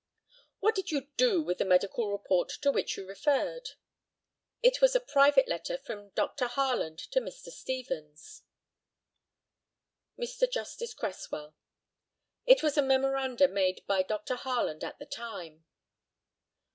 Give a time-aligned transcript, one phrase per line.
[0.61, 3.73] What did you do with the medical report to which you referred?
[4.63, 6.47] It was a private letter from Dr.
[6.47, 7.51] Harland to Mr.
[7.51, 8.41] Stevens.
[10.17, 10.51] Mr.
[10.51, 11.55] Justice CRESSWELL:
[12.47, 14.37] It was memoranda made by Dr.
[14.37, 15.65] Harland at the time.